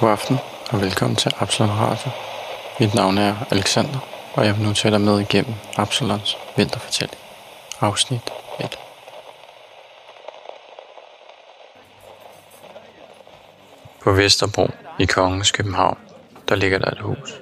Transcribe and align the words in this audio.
God 0.00 0.10
aften 0.10 0.38
og 0.70 0.80
velkommen 0.80 1.16
til 1.16 1.32
Absalon 1.38 1.76
Radio. 1.76 2.10
Mit 2.80 2.94
navn 2.94 3.18
er 3.18 3.34
Alexander, 3.50 3.98
og 4.34 4.46
jeg 4.46 4.56
vil 4.56 4.66
nu 4.66 4.72
tage 4.72 4.92
dig 4.92 5.00
med 5.00 5.20
igennem 5.20 5.54
Absalons 5.76 6.38
vinterfortælling. 6.56 7.18
Afsnit 7.80 8.30
1. 8.60 8.78
På 14.02 14.12
Vesterbro 14.12 14.70
i 14.98 15.04
Kongens 15.04 15.52
København, 15.52 15.98
der 16.48 16.54
ligger 16.54 16.78
der 16.78 16.90
et 16.90 17.00
hus. 17.00 17.40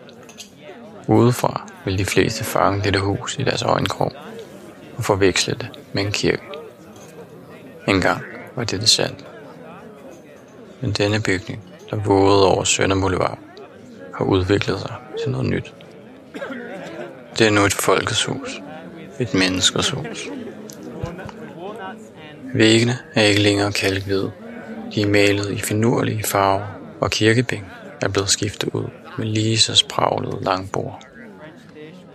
Udefra 1.09 1.67
vil 1.85 1.99
de 1.99 2.05
fleste 2.05 2.45
fange 2.45 2.85
dette 2.85 3.01
hus 3.01 3.37
i 3.39 3.43
deres 3.43 3.63
øjenkrog 3.63 4.13
og 4.97 5.05
forveksle 5.05 5.55
det 5.55 5.69
med 5.93 6.03
en 6.03 6.13
kirke. 6.13 6.43
En 7.89 8.01
gang 8.01 8.23
var 8.57 8.65
det 8.65 8.81
det 8.81 8.89
sandt. 8.89 9.25
Men 10.81 10.93
denne 10.93 11.23
bygning, 11.23 11.68
der 11.91 11.97
vågede 11.97 12.47
over 12.47 12.65
Sønder 12.65 13.01
Boulevard, 13.01 13.39
har 14.15 14.25
udviklet 14.25 14.81
sig 14.81 14.95
til 15.23 15.31
noget 15.31 15.47
nyt. 15.47 15.75
Det 17.39 17.47
er 17.47 17.51
nu 17.51 17.65
et 17.65 17.75
folkets 17.75 18.25
hus. 18.25 18.63
Et 19.21 19.35
menneskers 19.35 19.91
hus. 19.91 20.29
Væggene 22.55 22.99
er 23.15 23.23
ikke 23.23 23.41
længere 23.41 23.73
kalkhvide. 23.73 24.33
De 24.95 25.03
er 25.03 25.07
malet 25.07 25.51
i 25.51 25.59
finurlige 25.59 26.23
farver, 26.23 26.67
og 27.01 27.11
kirkebænk 27.11 27.65
er 28.03 28.09
blevet 28.09 28.29
skiftet 28.29 28.69
ud 28.73 28.85
med 29.19 29.27
lige 29.27 29.59
så 29.59 29.75
spraglede 29.75 30.45
langbord. 30.45 31.03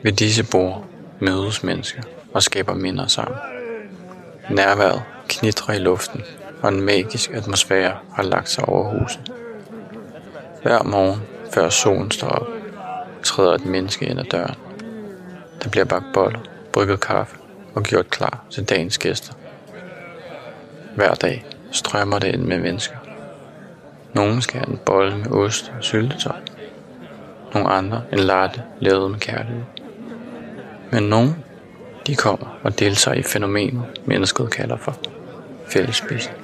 Ved 0.03 0.11
disse 0.11 0.43
bord 0.51 0.85
mødes 1.19 1.63
mennesker 1.63 2.01
og 2.33 2.43
skaber 2.43 2.73
minder 2.73 3.07
sammen. 3.07 3.37
Nærværet 4.49 5.03
knitrer 5.27 5.73
i 5.73 5.79
luften, 5.79 6.21
og 6.61 6.69
en 6.69 6.81
magisk 6.81 7.31
atmosfære 7.33 7.97
har 8.13 8.23
lagt 8.23 8.49
sig 8.49 8.65
over 8.65 8.99
huset. 8.99 9.31
Hver 10.63 10.83
morgen, 10.83 11.21
før 11.53 11.69
solen 11.69 12.11
står 12.11 12.27
op, 12.27 12.47
træder 13.23 13.53
et 13.53 13.65
menneske 13.65 14.05
ind 14.05 14.19
ad 14.19 14.25
døren. 14.25 14.55
Der 15.63 15.69
bliver 15.69 15.85
bagt 15.85 16.05
boller, 16.13 16.39
brygget 16.73 16.99
kaffe 16.99 17.37
og 17.75 17.83
gjort 17.83 18.09
klar 18.09 18.43
til 18.49 18.63
dagens 18.63 18.97
gæster. 18.97 19.33
Hver 20.95 21.13
dag 21.13 21.45
strømmer 21.71 22.19
det 22.19 22.33
ind 22.33 22.43
med 22.43 22.57
mennesker. 22.57 22.95
Nogle 24.13 24.41
skal 24.41 24.59
have 24.59 24.69
en 24.69 24.79
bolle 24.85 25.17
med 25.17 25.31
ost 25.31 25.73
og 25.77 25.83
syltetøj. 25.83 26.37
Nogle 27.53 27.69
andre 27.69 28.01
en 28.11 28.19
latte 28.19 28.61
lavet 28.79 29.11
med 29.11 29.19
kærlighed. 29.19 29.63
Men 30.91 31.03
nogle, 31.03 31.35
de 32.07 32.15
kommer 32.15 32.59
og 32.63 32.79
deltager 32.79 33.17
i 33.17 33.23
fænomenet, 33.23 33.83
mennesket 34.05 34.51
kalder 34.51 34.77
for 34.77 34.97
fællesspisning. 35.67 36.37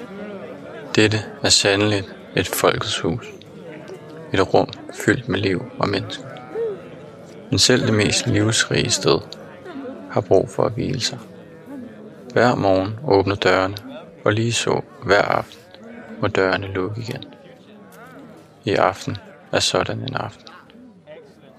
Dette 0.95 1.17
er 1.43 1.49
sandeligt 1.49 2.15
et 2.35 2.47
folkets 2.47 2.99
hus. 2.99 3.38
Et 4.33 4.53
rum 4.53 4.69
fyldt 4.93 5.29
med 5.29 5.39
liv 5.39 5.71
og 5.79 5.89
mennesker. 5.89 6.23
Men 7.49 7.59
selv 7.59 7.85
det 7.85 7.93
mest 7.93 8.27
livsrige 8.27 8.89
sted 8.89 9.19
har 10.11 10.21
brug 10.21 10.49
for 10.49 10.65
at 10.65 10.71
hvile 10.71 11.01
sig. 11.01 11.19
Hver 12.33 12.55
morgen 12.55 12.99
åbner 13.07 13.35
dørene, 13.35 13.77
og 14.25 14.33
lige 14.33 14.53
så 14.53 14.81
hver 15.03 15.21
aften 15.21 15.59
må 16.21 16.27
dørene 16.27 16.67
lukke 16.67 17.01
igen. 17.01 17.23
I 18.63 18.73
aften 18.73 19.17
er 19.51 19.59
sådan 19.59 19.99
en 19.99 20.15
aften. 20.15 20.47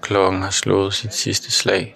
Klokken 0.01 0.41
har 0.41 0.49
slået 0.49 0.93
sit 0.93 1.13
sidste 1.13 1.51
slag, 1.51 1.93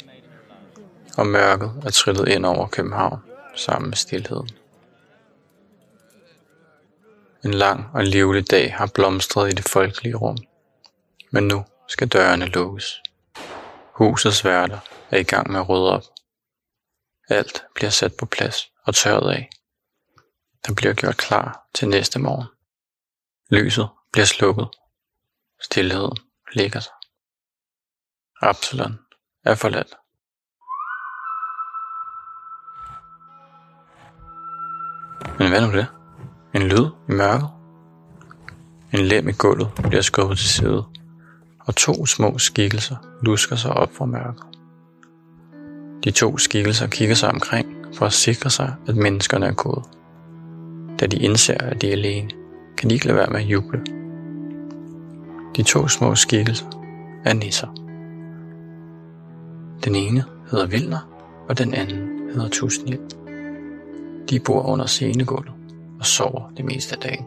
og 1.18 1.28
mørket 1.28 1.72
er 1.86 1.90
trillet 1.90 2.28
ind 2.28 2.46
over 2.46 2.68
København 2.68 3.20
sammen 3.56 3.90
med 3.90 3.98
stillheden. 3.98 4.50
En 7.46 7.54
lang 7.54 7.86
og 7.94 8.04
livlig 8.04 8.52
dag 8.52 8.74
har 8.74 8.90
blomstret 8.94 9.52
i 9.52 9.56
det 9.56 9.70
folkelige 9.70 10.16
rum, 10.16 10.38
men 11.32 11.48
nu 11.48 11.66
skal 11.88 12.08
dørene 12.08 12.46
lukkes. 12.46 13.02
Husets 13.94 14.46
værter 14.46 14.80
er 15.12 15.18
i 15.18 15.24
gang 15.24 15.52
med 15.52 15.60
at 15.60 15.70
rydde 15.70 15.92
op. 15.92 16.04
Alt 17.30 17.64
bliver 17.76 17.90
sat 17.90 18.14
på 18.20 18.26
plads 18.26 18.72
og 18.84 18.96
tørret 18.96 19.32
af. 19.32 19.50
Der 20.68 20.74
bliver 20.74 20.94
gjort 20.94 21.18
klar 21.18 21.68
til 21.74 21.88
næste 21.88 22.20
morgen. 22.20 22.48
Lyset 23.50 23.90
bliver 24.12 24.26
slukket. 24.26 24.68
Stilheden 25.62 26.18
ligger 26.54 26.80
sig. 26.80 26.94
Absalon 28.42 29.00
er 29.44 29.56
forladt. 29.56 29.96
Men 35.40 35.50
hvad 35.50 35.62
nu 35.62 35.78
det? 35.78 35.88
En 36.56 36.62
lyd 36.62 36.90
i 37.10 37.12
mørket? 37.12 37.50
En 38.94 39.00
lem 39.00 39.30
i 39.30 39.32
gulvet 39.32 39.72
bliver 39.76 40.02
skubbet 40.02 40.38
til 40.38 40.50
side, 40.50 40.86
og 41.66 41.76
to 41.76 42.06
små 42.06 42.38
skikkelser 42.38 42.96
lusker 43.22 43.56
sig 43.56 43.74
op 43.74 43.94
fra 43.94 44.06
mørket. 44.06 44.44
De 46.04 46.12
to 46.12 46.38
skikkelser 46.38 46.88
kigger 46.88 47.16
sig 47.16 47.30
omkring 47.30 47.68
for 47.94 48.06
at 48.06 48.14
sikre 48.14 48.50
sig, 48.50 48.74
at 48.88 48.96
menneskerne 48.96 49.46
er 49.46 49.54
gået. 49.54 49.84
Da 51.00 51.08
de 51.08 51.18
indser, 51.18 51.58
at 51.60 51.82
de 51.82 51.88
er 51.88 51.92
alene, 51.92 52.30
kan 52.78 52.90
de 52.90 52.94
ikke 52.96 53.06
lade 53.06 53.18
være 53.18 53.30
med 53.30 53.40
at 53.40 53.46
juble. 53.46 53.82
De 55.56 55.64
to 55.64 55.88
små 55.88 56.16
skikkelser 56.16 56.66
er 57.26 57.34
nisser. 57.34 57.68
Den 59.84 59.96
ene 59.96 60.24
hedder 60.52 60.66
Vilner, 60.66 61.10
og 61.50 61.58
den 61.58 61.74
anden 61.74 62.30
hedder 62.34 62.50
Tusnil. 62.50 63.00
De 64.30 64.40
bor 64.40 64.62
under 64.62 64.86
scenegulvet 64.86 65.54
og 66.00 66.06
sover 66.06 66.52
det 66.58 66.66
meste 66.66 66.96
af 66.96 67.02
dagen. 67.02 67.26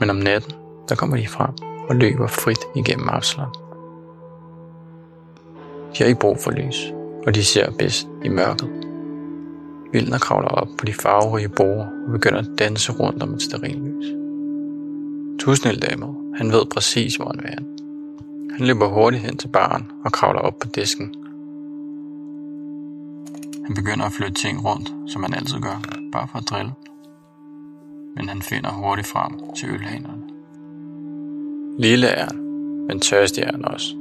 Men 0.00 0.10
om 0.10 0.16
natten, 0.16 0.52
der 0.88 0.94
kommer 0.94 1.16
de 1.16 1.28
frem 1.28 1.54
og 1.88 1.96
løber 1.96 2.26
frit 2.26 2.64
igennem 2.74 3.08
Absalon. 3.08 3.54
De 5.92 5.98
har 5.98 6.04
ikke 6.04 6.20
brug 6.20 6.38
for 6.38 6.50
lys, 6.50 6.92
og 7.26 7.34
de 7.34 7.44
ser 7.44 7.70
bedst 7.70 8.08
i 8.24 8.28
mørket. 8.28 8.70
Vildner 9.92 10.18
kravler 10.18 10.48
op 10.48 10.68
på 10.78 10.84
de 10.84 10.92
farverige 10.92 11.48
borde 11.48 11.88
og 12.06 12.12
begynder 12.12 12.38
at 12.38 12.58
danse 12.58 12.92
rundt 12.92 13.22
om 13.22 13.34
et 13.34 13.42
stearinlys. 13.42 14.06
Tusnel 15.40 15.82
derimod, 15.82 16.36
han 16.36 16.52
ved 16.52 16.66
præcis, 16.74 17.16
hvor 17.16 17.26
han 17.26 17.40
vil 17.42 17.50
hen. 17.50 17.78
Han 18.56 18.66
løber 18.66 18.88
hurtigt 18.88 19.22
hen 19.22 19.36
til 19.36 19.48
baren 19.48 19.90
og 20.04 20.12
kravler 20.12 20.40
op 20.40 20.58
på 20.58 20.68
disken. 20.68 21.14
Han 23.66 23.74
begynder 23.74 24.04
at 24.04 24.12
flytte 24.12 24.34
ting 24.34 24.64
rundt, 24.64 24.92
som 25.06 25.22
han 25.22 25.34
altid 25.34 25.60
gør, 25.60 25.82
bare 26.12 26.28
for 26.28 26.38
at 26.38 26.44
drille. 26.50 26.72
Men 28.16 28.28
han 28.28 28.42
finder 28.42 28.70
hurtigt 28.70 29.06
frem 29.06 29.32
til 29.56 29.68
ølhanerne. 29.68 30.27
Lille 31.78 32.06
er 32.06 32.24
han, 32.24 32.38
men 32.86 33.00
tørstig 33.00 33.42
er 33.42 33.52
han 33.52 33.64
også. 33.64 33.94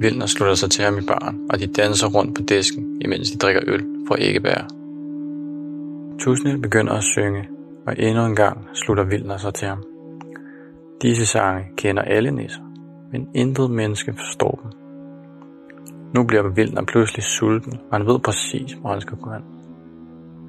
Vilner 0.00 0.26
slutter 0.26 0.54
sig 0.54 0.70
til 0.70 0.84
ham 0.84 0.98
i 0.98 1.00
baren, 1.00 1.40
og 1.50 1.60
de 1.60 1.66
danser 1.66 2.08
rundt 2.08 2.36
på 2.36 2.42
disken, 2.42 3.02
imens 3.02 3.30
de 3.30 3.38
drikker 3.38 3.62
øl 3.66 3.84
fra 4.08 4.16
æggebær. 4.18 4.66
Tusnil 6.20 6.58
begynder 6.58 6.92
at 6.92 7.02
synge, 7.02 7.48
og 7.86 7.94
endnu 7.98 8.26
en 8.26 8.36
gang 8.36 8.68
slutter 8.74 9.04
Vilner 9.04 9.36
sig 9.36 9.54
til 9.54 9.68
ham. 9.68 9.84
Disse 11.02 11.26
sange 11.26 11.64
kender 11.76 12.02
alle 12.02 12.30
nisser, 12.30 12.62
men 13.12 13.28
intet 13.34 13.70
menneske 13.70 14.12
forstår 14.12 14.60
dem. 14.62 14.70
Nu 16.14 16.24
bliver 16.24 16.48
Vilner 16.48 16.84
pludselig 16.84 17.24
sulten, 17.24 17.72
og 17.90 17.98
han 17.98 18.06
ved 18.06 18.18
præcis, 18.18 18.72
hvor 18.72 18.90
han 18.90 19.00
skal 19.00 19.18
gå 19.18 19.30
hen. 19.30 19.42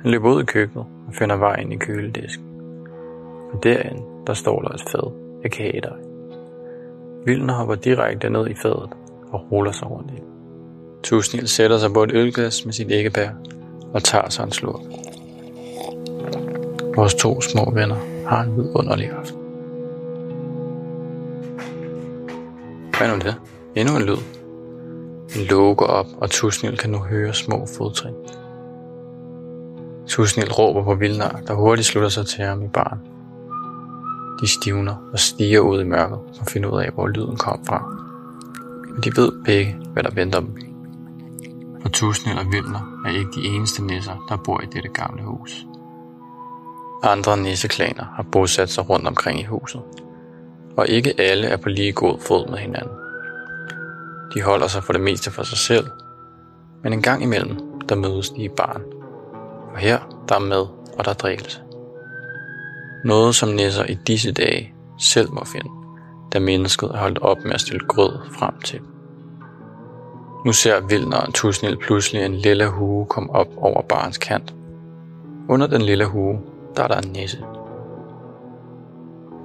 Han 0.02 0.12
løber 0.12 0.36
ud 0.36 0.42
i 0.42 0.46
køkkenet 0.46 0.86
og 1.08 1.14
finder 1.14 1.36
vej 1.36 1.56
ind 1.56 1.74
i 1.74 1.78
køledisken. 1.78 2.46
Og 3.54 3.64
derinde, 3.64 4.04
der 4.28 4.34
står 4.34 4.62
der 4.62 4.70
et 4.70 4.84
fad 4.92 5.12
af 5.44 5.82
dig. 5.82 6.11
Vilden 7.26 7.50
hopper 7.50 7.76
direkte 7.76 8.30
ned 8.30 8.48
i 8.48 8.54
fadet 8.54 8.90
og 9.32 9.52
ruller 9.52 9.72
sig 9.72 9.92
rundt 9.92 10.12
i. 10.12 10.22
Tusnil 11.04 11.48
sætter 11.48 11.78
sig 11.78 11.94
på 11.94 12.04
et 12.04 12.12
ølglas 12.14 12.66
med 12.66 12.74
sit 12.74 12.92
æggebær 12.92 13.30
og 13.94 14.04
tager 14.04 14.30
sig 14.30 14.44
en 14.44 14.52
slurk. 14.52 14.82
Vores 16.96 17.16
to 17.16 17.42
små 17.42 17.72
venner 17.72 18.28
har 18.28 18.44
en 18.44 18.58
vidunderlig 18.58 19.10
aften. 19.10 19.38
Hvad 22.98 23.08
nu 23.08 23.16
det? 23.16 23.36
Endnu 23.76 23.96
en 23.96 24.04
lyd. 24.04 24.18
En 25.40 25.46
låge 25.50 25.76
går 25.76 25.86
op, 25.86 26.08
og 26.18 26.30
Tusnil 26.30 26.78
kan 26.78 26.90
nu 26.90 26.98
høre 26.98 27.34
små 27.34 27.66
fodtrin. 27.78 28.14
Tusnil 30.08 30.52
råber 30.52 30.84
på 30.84 30.96
Vildnar, 30.96 31.42
der 31.48 31.54
hurtigt 31.54 31.88
slutter 31.88 32.10
sig 32.10 32.26
til 32.28 32.44
ham 32.44 32.64
i 32.64 32.68
barn 32.68 33.00
de 34.42 34.48
stivner 34.48 34.96
og 35.14 35.20
stiger 35.20 35.60
ud 35.60 35.82
i 35.82 35.84
mørket 35.84 36.18
og 36.40 36.46
finder 36.48 36.70
ud 36.70 36.82
af, 36.82 36.92
hvor 36.92 37.08
lyden 37.08 37.38
kom 37.38 37.66
fra. 37.66 37.96
Men 38.94 39.02
de 39.04 39.22
ved 39.22 39.32
begge, 39.46 39.78
hvad 39.94 40.04
der 40.04 40.12
venter 40.12 40.40
dem. 40.40 40.58
For 41.82 41.90
tusind 41.90 42.40
og 42.40 42.46
Vildner 42.52 43.02
er 43.06 43.10
ikke 43.10 43.32
de 43.36 43.48
eneste 43.48 43.84
nisser, 43.86 44.26
der 44.30 44.38
bor 44.38 44.62
i 44.62 44.66
dette 44.66 44.90
gamle 44.90 45.24
hus. 45.24 45.66
Andre 47.04 47.38
nisseklaner 47.38 48.06
har 48.16 48.26
bosat 48.32 48.70
sig 48.70 48.90
rundt 48.90 49.08
omkring 49.08 49.40
i 49.40 49.44
huset, 49.44 49.82
og 50.78 50.88
ikke 50.88 51.22
alle 51.22 51.48
er 51.48 51.58
på 51.58 51.70
lige 51.70 51.94
god 51.94 52.20
fod 52.20 52.50
med 52.50 52.58
hinanden. 52.58 52.94
De 54.36 54.42
holder 54.42 54.68
sig 54.68 54.84
for 54.84 54.94
det 54.94 55.02
meste 55.02 55.32
for 55.32 55.44
sig 55.44 55.58
selv, 55.58 55.88
men 56.84 56.94
en 56.94 57.02
gang 57.02 57.24
imellem, 57.24 57.58
der 57.90 57.96
mødes 57.96 58.30
de 58.30 58.44
i 58.44 58.50
barn. 58.50 58.82
Og 59.74 59.78
her, 59.78 60.00
der 60.30 60.36
er 60.36 60.40
med, 60.40 60.66
og 60.98 61.06
der 61.06 61.10
er 61.10 61.16
drikkelse. 61.16 61.62
Noget, 63.06 63.36
som 63.36 63.50
nisser 63.50 63.86
i 63.86 63.94
disse 64.08 64.32
dage 64.32 64.74
selv 65.00 65.32
må 65.32 65.44
finde, 65.46 65.70
da 66.34 66.40
mennesket 66.40 66.90
er 66.94 66.98
holdt 66.98 67.20
op 67.20 67.38
med 67.44 67.54
at 67.54 67.62
stille 67.62 67.88
grød 67.88 68.20
frem 68.32 68.54
til. 68.66 68.80
Nu 70.46 70.52
ser 70.52 70.88
Vildner 70.88 71.18
og 71.18 71.34
Tusnil 71.34 71.78
pludselig 71.78 72.26
en 72.26 72.36
lille 72.36 72.68
hue 72.68 73.06
komme 73.06 73.36
op 73.36 73.48
over 73.58 73.82
barens 73.82 74.18
kant. 74.18 74.54
Under 75.50 75.68
den 75.68 75.82
lille 75.82 76.06
hue, 76.06 76.40
der 76.76 76.84
er 76.84 76.88
der 76.88 76.98
en 76.98 77.12
nisse. 77.12 77.38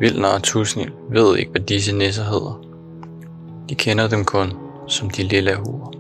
Vildner 0.01 0.29
og 0.29 0.43
Tusnil 0.43 0.93
ved 1.11 1.37
ikke, 1.37 1.51
hvad 1.51 1.61
disse 1.61 1.97
nisser 1.97 2.25
hedder. 2.25 2.61
De 3.69 3.75
kender 3.75 4.09
dem 4.09 4.25
kun 4.25 4.53
som 4.87 5.11
de 5.11 5.23
lille 5.23 5.57
huer. 5.57 5.91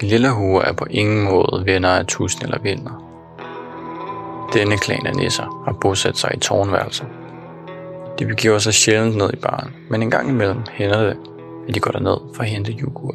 De 0.00 0.06
lille 0.06 0.30
huer 0.30 0.62
er 0.62 0.72
på 0.72 0.84
ingen 0.90 1.24
måde 1.24 1.62
venner 1.66 1.88
af 1.88 2.06
Tusnil 2.06 2.54
og 2.54 2.64
Vildner. 2.64 3.13
Denne 4.54 4.76
klan 4.76 5.06
af 5.06 5.16
nisser 5.16 5.62
har 5.64 5.72
bosat 5.80 6.16
sig 6.16 6.30
i 6.34 6.38
tårnværelser. 6.38 7.04
De 8.18 8.26
begiver 8.26 8.58
sig 8.58 8.74
sjældent 8.74 9.16
ned 9.16 9.30
i 9.32 9.36
baren, 9.36 9.70
men 9.90 10.02
en 10.02 10.10
gang 10.10 10.28
imellem 10.28 10.58
hænder 10.70 11.02
det, 11.02 11.16
at 11.68 11.74
de 11.74 11.80
går 11.80 11.90
derned 11.90 12.34
for 12.34 12.42
at 12.42 12.48
hente 12.48 12.72
yoghurt. 12.72 13.14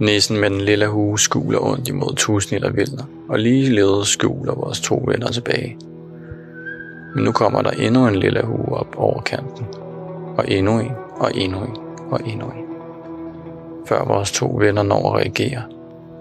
Næsen 0.00 0.40
med 0.40 0.50
den 0.50 0.60
lille 0.60 0.88
hue 0.88 1.18
skuler 1.18 1.58
ondt 1.64 1.88
imod 1.88 2.14
Tusnil 2.16 2.64
og 2.64 2.76
vildner, 2.76 3.04
og 3.28 3.38
ligeledes 3.38 4.08
skjuler 4.08 4.54
vores 4.54 4.80
to 4.80 5.04
venner 5.06 5.28
tilbage. 5.28 5.76
Men 7.14 7.24
nu 7.24 7.32
kommer 7.32 7.62
der 7.62 7.70
endnu 7.70 8.06
en 8.08 8.16
lille 8.16 8.42
hue 8.44 8.78
op 8.78 8.94
over 8.96 9.20
kanten, 9.20 9.66
og 10.36 10.44
endnu 10.48 10.78
en, 10.78 10.92
og 11.16 11.30
endnu 11.34 11.58
en, 11.58 11.76
og 12.10 12.20
endnu 12.26 12.46
en. 12.46 12.64
Før 13.86 14.04
vores 14.04 14.32
to 14.32 14.56
venner 14.58 14.82
når 14.82 15.12
at 15.12 15.20
reagere, 15.20 15.62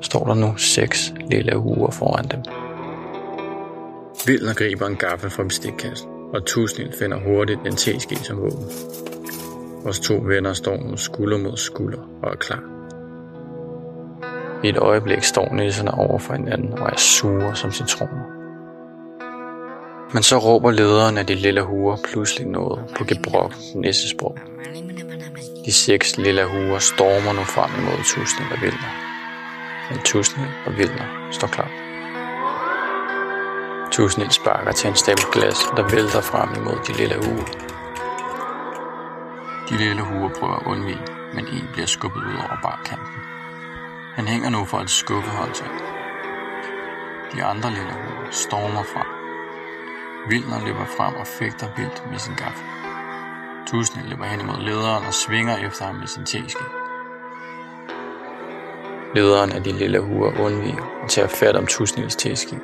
står 0.01 0.23
der 0.25 0.33
nu 0.33 0.55
seks 0.57 1.13
lille 1.31 1.55
huer 1.55 1.91
foran 1.91 2.25
dem. 2.31 2.58
Vilner 4.29 4.53
griber 4.53 4.87
en 4.87 4.95
gaffel 4.95 5.29
fra 5.29 5.43
bestikkassen, 5.43 6.09
og 6.33 6.45
Tusnil 6.45 6.93
finder 6.99 7.17
hurtigt 7.17 7.59
en 7.65 7.75
teske 7.75 8.15
som 8.15 8.37
våben. 8.37 8.65
Vores 9.83 9.99
to 9.99 10.13
venner 10.13 10.53
står 10.53 10.77
nu 10.77 10.97
skulder 10.97 11.37
mod 11.37 11.57
skulder 11.57 11.99
og 12.23 12.31
er 12.31 12.35
klar. 12.35 12.63
I 14.63 14.69
et 14.69 14.77
øjeblik 14.77 15.23
står 15.23 15.53
nisserne 15.53 15.93
over 15.93 16.19
for 16.19 16.33
hinanden 16.33 16.73
og 16.73 16.89
er 16.89 16.97
sure 16.97 17.55
som 17.55 17.71
citroner. 17.71 18.25
Men 20.13 20.23
så 20.23 20.37
råber 20.37 20.71
lederen 20.71 21.17
af 21.17 21.25
de 21.25 21.35
lille 21.35 21.61
huer 21.61 21.97
pludselig 22.11 22.47
noget 22.47 22.79
på 22.97 23.03
gebrok 23.03 23.53
nissesprog. 23.75 24.37
De 25.65 25.73
seks 25.73 26.17
lille 26.17 26.45
huer 26.45 26.79
stormer 26.79 27.33
nu 27.33 27.43
frem 27.43 27.71
imod 27.79 27.97
Tusnil 27.97 28.47
og 28.51 28.61
Vilner. 28.61 28.93
Men 29.89 29.99
Tusnil 30.05 30.47
og 30.65 30.77
Vilner 30.77 31.29
står 31.31 31.47
klar. 31.47 31.88
Tusnil 33.99 34.31
sparker 34.31 34.71
til 34.71 34.89
en 34.89 34.95
stabel 34.95 35.25
glas, 35.31 35.59
der 35.77 35.89
vælter 35.95 36.21
frem 36.21 36.49
imod 36.59 36.77
de 36.87 36.93
lille 36.93 37.15
huer. 37.25 37.47
De 39.69 39.77
lille 39.77 40.01
huer 40.01 40.29
prøver 40.39 40.55
at 40.55 40.67
undvige, 40.67 41.05
men 41.33 41.47
en 41.47 41.67
bliver 41.73 41.87
skubbet 41.87 42.21
ud 42.29 42.35
over 42.43 42.57
barkanten. 42.63 43.21
Han 44.15 44.27
hænger 44.27 44.49
nu 44.49 44.65
for 44.65 44.77
et 44.77 44.89
skubbehåndtag. 44.89 45.67
De 47.33 47.43
andre 47.43 47.69
lille 47.69 47.93
huer 48.01 48.31
stormer 48.31 48.83
frem. 48.93 49.09
Vildner 50.29 50.65
løber 50.65 50.85
frem 50.97 51.13
og 51.15 51.27
fægter 51.27 51.67
vildt 51.77 52.03
med 52.11 52.19
sin 52.19 52.35
gaffel. 52.43 52.67
Tusnil 53.67 54.05
løber 54.09 54.25
hen 54.25 54.39
imod 54.41 54.59
lederen 54.59 55.05
og 55.05 55.13
svinger 55.13 55.57
efter 55.67 55.85
ham 55.85 55.95
med 55.95 56.07
sin 56.07 56.25
teske. 56.25 56.63
Lederen 59.15 59.51
af 59.51 59.63
de 59.63 59.71
lille 59.71 59.99
huer 59.99 60.31
undviger 60.45 60.85
og 61.03 61.09
tager 61.09 61.27
fat 61.27 61.55
om 61.55 61.67
Tusnils 61.67 62.15
teske. 62.15 62.59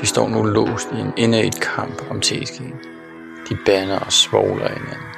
De 0.00 0.06
står 0.06 0.28
nu 0.28 0.42
låst 0.42 0.88
i 0.92 1.00
en 1.00 1.12
indad 1.16 1.60
kamp 1.60 2.10
om 2.10 2.20
teskeen. 2.20 2.74
De 3.48 3.58
banner 3.66 3.98
og 3.98 4.12
svogler 4.12 4.68
hinanden. 4.68 5.08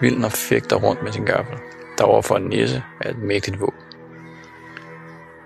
Vildner 0.00 0.28
fægter 0.28 0.76
rundt 0.76 1.02
med 1.02 1.12
sin 1.12 1.24
gaffel, 1.24 1.56
der 1.98 2.04
overfor 2.04 2.36
en 2.36 2.42
nisse 2.42 2.82
er 3.00 3.10
et 3.10 3.18
mægtigt 3.18 3.60
våben. 3.60 3.80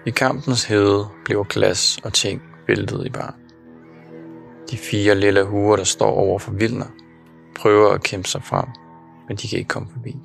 I 0.07 0.11
kampens 0.11 0.65
hede 0.65 1.09
bliver 1.25 1.45
glas 1.45 1.99
og 2.05 2.13
ting 2.13 2.43
væltet 2.67 3.07
i 3.07 3.11
bar. 3.11 3.35
De 4.71 4.77
fire 4.77 5.15
lille 5.15 5.45
huer, 5.45 5.77
der 5.77 5.85
står 5.85 6.11
over 6.11 6.39
for 6.39 6.53
Vildner, 6.53 6.87
prøver 7.59 7.93
at 7.93 8.03
kæmpe 8.03 8.29
sig 8.29 8.43
frem, 8.45 8.67
men 9.29 9.37
de 9.37 9.49
kan 9.49 9.59
ikke 9.59 9.69
komme 9.69 9.89
forbi. 9.93 10.17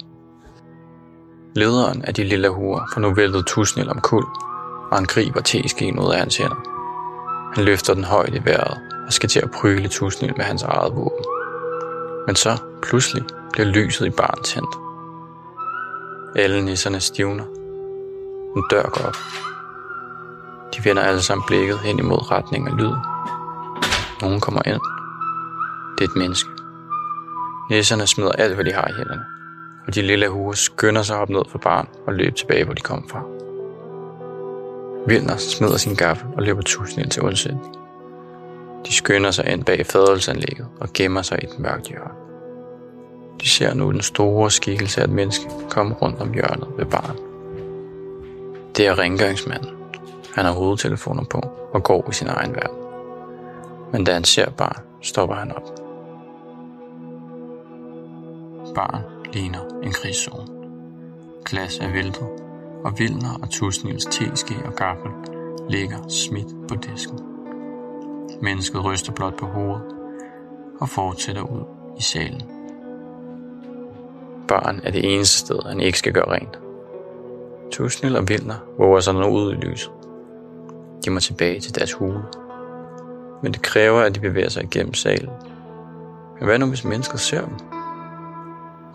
Lederen 1.56 2.06
af 2.06 2.14
de 2.14 2.24
lille 2.24 2.50
huer 2.50 2.90
får 2.94 3.02
nu 3.02 3.14
væltet 3.14 3.46
tusnel 3.46 3.90
om 3.90 4.02
kul, 4.02 4.24
og 4.92 4.98
han 4.98 5.06
griber 5.06 5.42
teskeen 5.42 6.00
ud 6.00 6.12
af 6.12 6.20
hans 6.20 6.38
hænder. 6.38 6.73
Han 7.56 7.64
løfter 7.64 7.94
den 7.94 8.04
højt 8.04 8.34
i 8.36 8.46
vejret 8.46 8.78
og 9.08 9.14
skal 9.14 9.30
til 9.30 9.40
at 9.40 9.52
pryle 9.52 9.88
tusnel 9.88 10.34
med 10.38 10.46
hans 10.46 10.64
eget 10.64 10.96
våben. 10.96 11.26
Men 12.28 12.36
så, 12.36 12.58
pludselig, 12.82 13.24
bliver 13.54 13.68
lyset 13.68 14.06
i 14.06 14.10
barn 14.10 14.44
tændt. 14.44 14.76
Alle 16.36 16.66
nisserne 16.66 17.00
stivner. 17.00 17.44
En 18.56 18.64
dør 18.70 18.84
går 18.84 19.06
op. 19.06 19.18
De 20.76 20.86
vender 20.86 21.04
alle 21.04 21.22
sammen 21.22 21.44
blikket 21.48 21.80
hen 21.80 22.00
imod 22.00 22.32
retning 22.32 22.68
af 22.68 22.78
lyd. 22.78 22.94
Nogen 24.22 24.40
kommer 24.40 24.62
ind. 24.66 24.82
Det 25.98 26.04
er 26.04 26.10
et 26.10 26.16
menneske. 26.16 26.50
Nisserne 27.70 28.08
smider 28.08 28.32
alt, 28.32 28.56
hvad 28.56 28.66
de 28.66 28.74
har 28.74 28.88
i 28.88 28.94
hænderne, 28.94 29.26
og 29.88 29.96
de 29.96 30.02
lille 30.02 30.30
huer 30.30 30.54
skynder 30.54 31.02
sig 31.02 31.18
op 31.18 31.30
ned 31.30 31.42
for 31.50 31.58
barn 31.58 31.88
og 32.08 32.14
løber 32.14 32.36
tilbage, 32.36 32.66
hvor 32.66 32.74
de 32.74 32.82
kom 32.82 33.10
fra. 33.10 33.43
Vilner 35.08 35.38
smider 35.38 35.78
sin 35.78 35.96
gaffel 35.96 36.28
og 36.36 36.44
løber 36.44 36.62
tusind 36.62 37.04
ind 37.04 37.12
til 37.12 37.22
undsætning. 37.22 37.76
De 38.86 38.94
skynder 38.94 39.32
sig 39.32 39.52
ind 39.52 39.64
bag 39.64 39.86
fadelsanlægget 39.86 40.68
og 40.80 40.90
gemmer 40.94 41.22
sig 41.22 41.40
i 41.42 41.46
et 41.46 41.60
mørkt 41.60 41.88
hjørne. 41.88 42.14
De 43.42 43.50
ser 43.50 43.74
nu 43.74 43.92
den 43.92 44.02
store 44.02 44.52
skikkelse 44.52 45.02
af 45.02 45.06
et 45.06 45.10
menneske 45.10 45.46
komme 45.70 45.94
rundt 45.94 46.22
om 46.22 46.34
hjørnet 46.34 46.68
ved 46.78 46.86
baren. 46.86 47.18
Det 48.78 48.88
er 48.88 49.00
rengøringsmanden. 49.00 49.70
Han 50.36 50.46
har 50.46 50.52
hovedtelefoner 50.52 51.24
på 51.24 51.42
og 51.74 51.84
går 51.84 52.10
i 52.10 52.14
sin 52.14 52.28
egen 52.28 52.56
verden. 52.56 52.78
Men 53.92 54.04
da 54.04 54.14
han 54.14 54.24
ser 54.24 54.50
barn, 54.50 54.84
stopper 55.02 55.36
han 55.36 55.52
op. 55.52 55.80
Barn 58.76 59.02
ligner 59.34 59.60
en 59.84 59.92
krigszone. 59.92 60.48
Glas 61.46 61.78
er 61.78 61.92
væltet, 61.92 62.28
og 62.86 63.00
Vilner 63.00 63.40
og 63.42 63.50
Tusnils 63.50 64.06
teske 64.06 64.56
og 64.66 64.76
gaffel 64.76 65.12
ligger 65.70 66.08
smidt 66.10 66.68
på 66.68 66.76
disken. 66.76 67.20
Mennesket 68.42 68.86
ryster 68.86 69.12
blot 69.12 69.38
på 69.38 69.46
hovedet 69.46 69.84
og 70.80 70.90
fortsætter 70.90 71.42
ud 71.42 71.64
i 71.98 72.02
salen. 72.02 72.42
Børn 74.48 74.82
er 74.84 74.92
det 74.92 75.14
eneste 75.14 75.40
sted, 75.40 75.60
han 75.66 75.80
ikke 75.80 75.98
skal 75.98 76.14
gøre 76.14 76.32
rent. 76.32 76.60
Tusnil 77.72 78.18
og 78.18 78.30
Vilner 78.30 78.56
våger 78.78 79.00
sig 79.00 79.14
nu 79.14 79.28
ud 79.28 79.54
i 79.54 79.56
lyset. 79.56 79.92
De 81.06 81.10
må 81.10 81.20
tilbage 81.20 81.60
til 81.60 81.76
deres 81.76 81.94
hule. 81.94 82.24
Men 83.44 83.54
det 83.54 83.62
kræver, 83.62 84.02
at 84.02 84.16
de 84.16 84.20
bevæger 84.20 84.50
sig 84.50 84.64
igennem 84.64 84.94
salen. 84.94 85.30
Men 86.40 86.46
hvad 86.46 86.60
nu, 86.60 86.66
hvis 86.66 86.86
mennesket 86.86 87.20
ser 87.20 87.42
dem? 87.42 87.54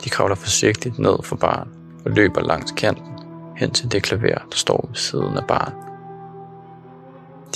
De 0.05 0.11
kravler 0.11 0.35
forsigtigt 0.35 0.99
ned 0.99 1.23
for 1.23 1.37
baren 1.37 1.69
og 2.05 2.11
løber 2.11 2.41
langs 2.41 2.73
kanten 2.73 3.18
hen 3.59 3.71
til 3.71 3.93
det 3.93 4.03
klaver, 4.03 4.39
der 4.51 4.57
står 4.57 4.85
ved 4.89 4.97
siden 4.97 5.37
af 5.37 5.47
barn. 5.47 5.73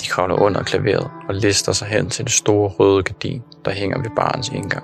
De 0.01 0.07
kravler 0.07 0.35
under 0.35 0.63
klaveret 0.63 1.11
og 1.29 1.35
lister 1.35 1.71
sig 1.71 1.87
hen 1.87 2.09
til 2.09 2.25
det 2.25 2.33
store 2.33 2.69
røde 2.69 3.03
gardin, 3.03 3.43
der 3.65 3.71
hænger 3.71 3.97
ved 3.97 4.09
barnets 4.15 4.49
indgang. 4.49 4.83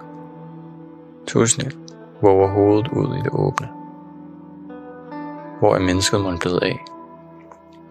Tusnil 1.28 1.76
våger 2.22 2.48
hovedet 2.48 2.88
ud 2.88 3.16
i 3.18 3.22
det 3.24 3.32
åbne. 3.32 3.68
Hvor 5.60 5.76
er 5.76 5.80
mennesket 5.80 6.22
måtte 6.22 6.38
blevet 6.38 6.64
af? 6.64 6.80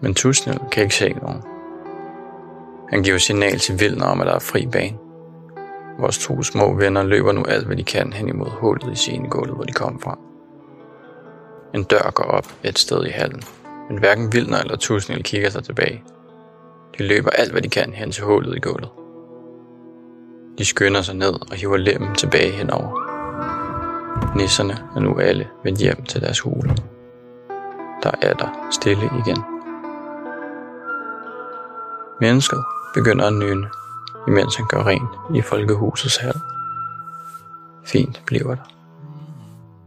Men 0.01 0.13
Tusnil 0.13 0.59
kan 0.71 0.83
ikke 0.83 0.95
se 0.95 1.13
nogen. 1.13 1.41
Han 2.89 3.03
giver 3.03 3.17
signal 3.17 3.59
til 3.59 3.79
Vildner 3.79 4.05
om, 4.05 4.21
at 4.21 4.27
der 4.27 4.33
er 4.33 4.39
fri 4.39 4.67
bane. 4.67 4.97
Vores 5.99 6.17
to 6.17 6.43
små 6.43 6.73
venner 6.73 7.03
løber 7.03 7.31
nu 7.31 7.43
alt, 7.43 7.65
hvad 7.65 7.77
de 7.77 7.83
kan 7.83 8.13
hen 8.13 8.29
imod 8.29 8.49
hullet 8.49 8.91
i 8.91 8.95
scenegulvet, 8.95 9.55
hvor 9.55 9.63
de 9.63 9.73
kom 9.73 9.99
fra. 9.99 10.17
En 11.73 11.83
dør 11.83 12.11
går 12.11 12.23
op 12.23 12.47
et 12.63 12.79
sted 12.79 13.05
i 13.05 13.09
hallen, 13.09 13.43
men 13.89 13.97
hverken 13.97 14.33
Vildner 14.33 14.59
eller 14.59 14.75
Tusnil 14.75 15.23
kigger 15.23 15.49
sig 15.49 15.63
tilbage. 15.63 16.03
De 16.97 17.07
løber 17.07 17.29
alt, 17.29 17.51
hvad 17.51 17.61
de 17.61 17.69
kan 17.69 17.93
hen 17.93 18.11
til 18.11 18.23
hullet 18.23 18.55
i 18.55 18.59
gulvet. 18.59 18.89
De 20.57 20.65
skynder 20.65 21.01
sig 21.01 21.15
ned 21.15 21.33
og 21.51 21.55
hiver 21.55 21.77
lemmen 21.77 22.15
tilbage 22.15 22.51
henover. 22.51 23.09
Nisserne 24.35 24.77
er 24.95 24.99
nu 24.99 25.19
alle 25.19 25.47
vendt 25.63 25.79
hjem 25.79 26.03
til 26.03 26.21
deres 26.21 26.39
hule. 26.39 26.75
Der 28.03 28.11
er 28.21 28.33
der 28.33 28.67
stille 28.71 29.09
igen. 29.25 29.43
Mennesket 32.21 32.59
begynder 32.93 33.25
at 33.27 33.33
nynne, 33.33 33.69
imens 34.27 34.55
han 34.55 34.65
gør 34.69 34.83
rent 34.83 35.35
i 35.35 35.41
folkehusets 35.41 36.17
hal. 36.17 36.35
Fint 37.85 38.21
bliver 38.25 38.55
der. 38.55 38.71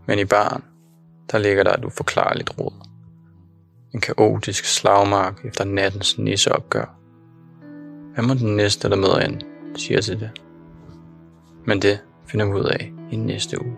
Men 0.06 0.18
i 0.18 0.24
baren, 0.24 0.64
der 1.32 1.38
ligger 1.38 1.62
der 1.62 1.72
et 1.72 1.84
uforklarligt 1.84 2.58
råd. 2.58 2.72
En 3.94 4.00
kaotisk 4.00 4.64
slagmark 4.64 5.44
efter 5.44 5.64
nattens 5.64 6.18
nisseopgør. 6.18 6.98
Hvad 8.14 8.24
må 8.24 8.34
den 8.34 8.56
næste, 8.56 8.90
der 8.90 8.96
møder 8.96 9.20
ind, 9.20 9.40
siger 9.76 10.00
til 10.00 10.20
det? 10.20 10.30
Men 11.66 11.82
det 11.82 11.98
finder 12.26 12.46
vi 12.46 12.52
ud 12.52 12.64
af 12.64 12.92
i 13.12 13.16
næste 13.16 13.64
uge. 13.64 13.76